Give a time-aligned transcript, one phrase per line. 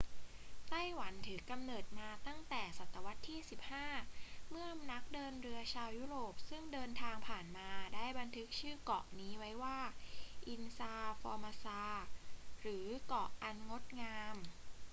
[0.69, 3.39] ไต้หวันถือกำเนิดมาตั้งแต่ศตวรรษที่
[3.95, 9.79] 15 เมื่อนักเดินเรือชาวยุโรปซึ่งเดินทางผ่านมาได้บันทึกชื่อเกาะนี้ไว้ว่า
[10.47, 12.19] อิลลา ฟอร์มาซา ilha formosa
[12.61, 14.35] หรือเกาะอันงดงาม